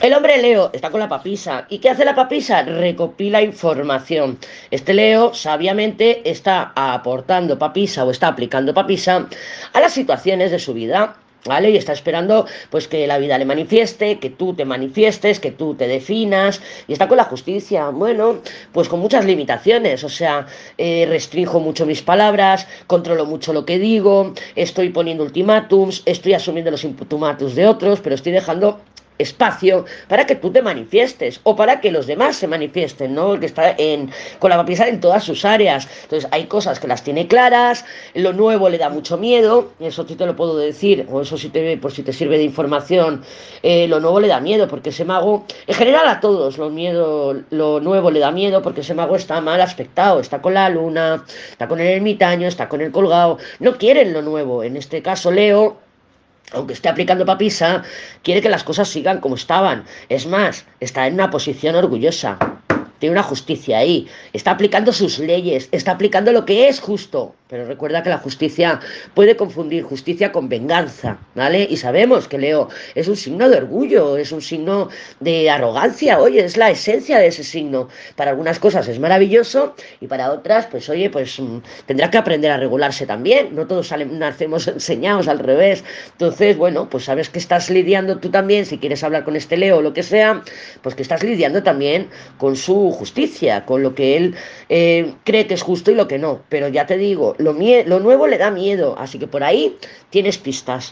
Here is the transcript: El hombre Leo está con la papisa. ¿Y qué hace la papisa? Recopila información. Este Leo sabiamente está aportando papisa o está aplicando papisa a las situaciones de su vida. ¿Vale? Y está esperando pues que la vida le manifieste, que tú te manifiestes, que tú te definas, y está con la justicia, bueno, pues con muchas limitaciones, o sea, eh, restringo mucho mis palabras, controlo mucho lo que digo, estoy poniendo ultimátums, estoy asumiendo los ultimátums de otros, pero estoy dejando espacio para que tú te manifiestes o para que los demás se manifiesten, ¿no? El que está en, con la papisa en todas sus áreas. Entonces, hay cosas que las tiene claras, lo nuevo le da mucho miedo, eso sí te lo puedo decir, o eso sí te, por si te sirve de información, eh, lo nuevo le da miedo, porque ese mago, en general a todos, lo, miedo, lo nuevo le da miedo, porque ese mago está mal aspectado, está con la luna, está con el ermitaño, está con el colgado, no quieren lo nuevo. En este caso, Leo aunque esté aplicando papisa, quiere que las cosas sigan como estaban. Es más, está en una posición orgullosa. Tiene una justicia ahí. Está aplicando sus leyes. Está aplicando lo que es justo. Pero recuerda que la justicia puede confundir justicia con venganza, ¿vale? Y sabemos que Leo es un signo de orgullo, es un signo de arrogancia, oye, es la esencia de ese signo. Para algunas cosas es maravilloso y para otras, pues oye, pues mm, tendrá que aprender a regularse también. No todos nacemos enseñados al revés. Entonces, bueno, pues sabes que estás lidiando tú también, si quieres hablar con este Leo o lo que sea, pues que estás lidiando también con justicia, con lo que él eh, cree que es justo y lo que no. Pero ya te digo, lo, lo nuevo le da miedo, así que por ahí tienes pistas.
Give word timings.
El 0.00 0.14
hombre 0.14 0.40
Leo 0.40 0.70
está 0.72 0.90
con 0.90 0.98
la 0.98 1.10
papisa. 1.10 1.66
¿Y 1.68 1.78
qué 1.78 1.90
hace 1.90 2.06
la 2.06 2.14
papisa? 2.14 2.62
Recopila 2.62 3.42
información. 3.42 4.38
Este 4.70 4.94
Leo 4.94 5.34
sabiamente 5.34 6.22
está 6.24 6.72
aportando 6.74 7.58
papisa 7.58 8.06
o 8.06 8.10
está 8.10 8.28
aplicando 8.28 8.72
papisa 8.72 9.28
a 9.74 9.80
las 9.80 9.92
situaciones 9.92 10.52
de 10.52 10.58
su 10.58 10.72
vida. 10.72 11.16
¿Vale? 11.46 11.70
Y 11.70 11.78
está 11.78 11.94
esperando 11.94 12.44
pues 12.68 12.86
que 12.86 13.06
la 13.06 13.16
vida 13.16 13.38
le 13.38 13.46
manifieste, 13.46 14.18
que 14.18 14.28
tú 14.28 14.52
te 14.52 14.66
manifiestes, 14.66 15.40
que 15.40 15.50
tú 15.50 15.74
te 15.74 15.88
definas, 15.88 16.60
y 16.86 16.92
está 16.92 17.08
con 17.08 17.16
la 17.16 17.24
justicia, 17.24 17.88
bueno, 17.88 18.42
pues 18.72 18.90
con 18.90 19.00
muchas 19.00 19.24
limitaciones, 19.24 20.04
o 20.04 20.10
sea, 20.10 20.46
eh, 20.76 21.06
restringo 21.08 21.58
mucho 21.58 21.86
mis 21.86 22.02
palabras, 22.02 22.68
controlo 22.86 23.24
mucho 23.24 23.54
lo 23.54 23.64
que 23.64 23.78
digo, 23.78 24.34
estoy 24.54 24.90
poniendo 24.90 25.24
ultimátums, 25.24 26.02
estoy 26.04 26.34
asumiendo 26.34 26.72
los 26.72 26.84
ultimátums 26.84 27.54
de 27.54 27.66
otros, 27.66 28.00
pero 28.00 28.16
estoy 28.16 28.32
dejando 28.32 28.78
espacio 29.20 29.84
para 30.08 30.26
que 30.26 30.34
tú 30.34 30.50
te 30.50 30.62
manifiestes 30.62 31.40
o 31.42 31.56
para 31.56 31.80
que 31.80 31.92
los 31.92 32.06
demás 32.06 32.36
se 32.36 32.46
manifiesten, 32.46 33.14
¿no? 33.14 33.34
El 33.34 33.40
que 33.40 33.46
está 33.46 33.74
en, 33.76 34.10
con 34.38 34.50
la 34.50 34.56
papisa 34.56 34.88
en 34.88 35.00
todas 35.00 35.24
sus 35.24 35.44
áreas. 35.44 35.88
Entonces, 36.02 36.28
hay 36.32 36.46
cosas 36.46 36.80
que 36.80 36.88
las 36.88 37.02
tiene 37.02 37.26
claras, 37.28 37.84
lo 38.14 38.32
nuevo 38.32 38.68
le 38.68 38.78
da 38.78 38.88
mucho 38.88 39.18
miedo, 39.18 39.72
eso 39.80 40.06
sí 40.06 40.14
te 40.14 40.26
lo 40.26 40.36
puedo 40.36 40.56
decir, 40.56 41.06
o 41.10 41.20
eso 41.20 41.36
sí 41.36 41.48
te, 41.48 41.76
por 41.76 41.92
si 41.92 42.02
te 42.02 42.12
sirve 42.12 42.38
de 42.38 42.44
información, 42.44 43.22
eh, 43.62 43.86
lo 43.88 44.00
nuevo 44.00 44.20
le 44.20 44.28
da 44.28 44.40
miedo, 44.40 44.68
porque 44.68 44.90
ese 44.90 45.04
mago, 45.04 45.44
en 45.66 45.74
general 45.74 46.08
a 46.08 46.20
todos, 46.20 46.58
lo, 46.58 46.70
miedo, 46.70 47.40
lo 47.50 47.80
nuevo 47.80 48.10
le 48.10 48.20
da 48.20 48.30
miedo, 48.30 48.62
porque 48.62 48.80
ese 48.80 48.94
mago 48.94 49.16
está 49.16 49.40
mal 49.40 49.60
aspectado, 49.60 50.20
está 50.20 50.40
con 50.40 50.54
la 50.54 50.68
luna, 50.68 51.24
está 51.50 51.68
con 51.68 51.80
el 51.80 51.88
ermitaño, 51.88 52.48
está 52.48 52.68
con 52.68 52.80
el 52.80 52.90
colgado, 52.90 53.38
no 53.58 53.76
quieren 53.76 54.12
lo 54.12 54.22
nuevo. 54.22 54.62
En 54.62 54.76
este 54.76 55.02
caso, 55.02 55.30
Leo 55.30 55.89
aunque 56.52 56.74
esté 56.74 56.88
aplicando 56.88 57.24
papisa, 57.24 57.82
quiere 58.22 58.42
que 58.42 58.48
las 58.48 58.64
cosas 58.64 58.88
sigan 58.88 59.20
como 59.20 59.36
estaban. 59.36 59.84
Es 60.08 60.26
más, 60.26 60.66
está 60.80 61.06
en 61.06 61.14
una 61.14 61.30
posición 61.30 61.76
orgullosa. 61.76 62.59
Tiene 63.00 63.14
una 63.14 63.24
justicia 63.24 63.78
ahí. 63.78 64.06
Está 64.32 64.52
aplicando 64.52 64.92
sus 64.92 65.18
leyes. 65.18 65.68
Está 65.72 65.92
aplicando 65.92 66.30
lo 66.30 66.44
que 66.44 66.68
es 66.68 66.78
justo. 66.78 67.34
Pero 67.50 67.64
recuerda 67.64 68.04
que 68.04 68.10
la 68.10 68.18
justicia 68.18 68.78
puede 69.12 69.36
confundir 69.36 69.82
justicia 69.82 70.30
con 70.30 70.48
venganza, 70.48 71.18
¿vale? 71.34 71.66
Y 71.68 71.78
sabemos 71.78 72.28
que 72.28 72.38
Leo 72.38 72.68
es 72.94 73.08
un 73.08 73.16
signo 73.16 73.48
de 73.48 73.56
orgullo, 73.56 74.16
es 74.16 74.30
un 74.30 74.40
signo 74.40 74.88
de 75.18 75.50
arrogancia, 75.50 76.20
oye, 76.20 76.44
es 76.44 76.56
la 76.56 76.70
esencia 76.70 77.18
de 77.18 77.26
ese 77.26 77.42
signo. 77.42 77.88
Para 78.14 78.30
algunas 78.30 78.60
cosas 78.60 78.86
es 78.86 79.00
maravilloso 79.00 79.74
y 80.00 80.06
para 80.06 80.30
otras, 80.30 80.66
pues 80.66 80.88
oye, 80.88 81.10
pues 81.10 81.40
mm, 81.40 81.58
tendrá 81.86 82.08
que 82.08 82.18
aprender 82.18 82.52
a 82.52 82.56
regularse 82.56 83.04
también. 83.04 83.52
No 83.56 83.66
todos 83.66 83.90
nacemos 83.90 84.68
enseñados 84.68 85.26
al 85.26 85.40
revés. 85.40 85.82
Entonces, 86.12 86.56
bueno, 86.56 86.88
pues 86.88 87.06
sabes 87.06 87.30
que 87.30 87.40
estás 87.40 87.68
lidiando 87.68 88.18
tú 88.18 88.30
también, 88.30 88.64
si 88.64 88.78
quieres 88.78 89.02
hablar 89.02 89.24
con 89.24 89.34
este 89.34 89.56
Leo 89.56 89.78
o 89.78 89.82
lo 89.82 89.92
que 89.92 90.04
sea, 90.04 90.44
pues 90.82 90.94
que 90.94 91.02
estás 91.02 91.24
lidiando 91.24 91.64
también 91.64 92.10
con 92.38 92.54
justicia, 92.92 93.64
con 93.64 93.82
lo 93.82 93.94
que 93.94 94.16
él 94.16 94.34
eh, 94.68 95.14
cree 95.24 95.46
que 95.46 95.54
es 95.54 95.62
justo 95.62 95.90
y 95.90 95.94
lo 95.94 96.08
que 96.08 96.18
no. 96.18 96.40
Pero 96.48 96.68
ya 96.68 96.86
te 96.86 96.96
digo, 96.96 97.34
lo, 97.38 97.52
lo 97.52 98.00
nuevo 98.00 98.26
le 98.26 98.38
da 98.38 98.50
miedo, 98.50 98.96
así 98.98 99.18
que 99.18 99.26
por 99.26 99.44
ahí 99.44 99.76
tienes 100.10 100.38
pistas. 100.38 100.88